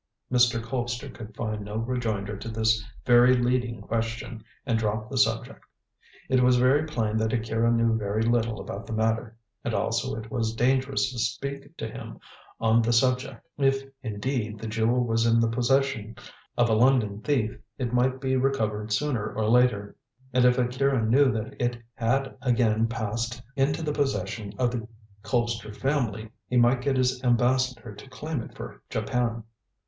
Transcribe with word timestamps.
Mr. 0.31 0.59
Colpster 0.59 1.13
could 1.13 1.35
find 1.35 1.63
no 1.63 1.77
rejoinder 1.77 2.35
to 2.35 2.49
this 2.49 2.83
very 3.05 3.35
leading 3.35 3.81
question, 3.83 4.43
and 4.65 4.79
dropped 4.79 5.11
the 5.11 5.17
subject. 5.19 5.63
It 6.27 6.41
was 6.41 6.55
very 6.57 6.87
plain 6.87 7.17
that 7.17 7.33
Akira 7.33 7.71
knew 7.71 7.95
very 7.95 8.23
little 8.23 8.59
about 8.59 8.87
the 8.87 8.93
matter, 8.93 9.37
and 9.63 9.75
also 9.75 10.15
it 10.15 10.31
was 10.31 10.55
dangerous 10.55 11.11
to 11.11 11.19
speak 11.19 11.77
to 11.77 11.87
him 11.87 12.19
on 12.59 12.81
the 12.81 12.91
subject. 12.91 13.45
If, 13.59 13.83
indeed, 14.01 14.57
the 14.57 14.65
jewel 14.65 15.03
was 15.05 15.27
in 15.27 15.39
the 15.39 15.51
possession 15.51 16.15
of 16.57 16.67
a 16.67 16.73
London 16.73 17.21
thief, 17.21 17.55
it 17.77 17.93
might 17.93 18.19
be 18.19 18.35
recovered 18.35 18.91
sooner 18.91 19.31
or 19.31 19.47
later. 19.51 19.95
And 20.33 20.45
if 20.45 20.57
Akira 20.57 21.05
knew 21.05 21.31
that 21.31 21.53
it 21.63 21.77
had 21.93 22.35
again 22.41 22.87
passed 22.87 23.39
into 23.55 23.83
the 23.83 23.93
possession 23.93 24.51
of 24.57 24.71
the 24.71 24.87
Colpster 25.21 25.71
family, 25.75 26.31
he 26.47 26.57
might 26.57 26.81
get 26.81 26.97
his 26.97 27.23
ambassador 27.23 27.93
to 27.93 28.09
claim 28.09 28.41
it 28.41 28.55
for 28.57 28.81
Japan. 28.89 29.43